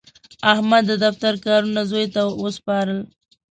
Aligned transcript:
احمد 0.51 0.83
د 0.89 0.93
دفتر 1.05 1.33
کارونه 1.45 1.81
زوی 1.91 2.05
ته 2.15 2.21
وسپارل. 2.43 2.99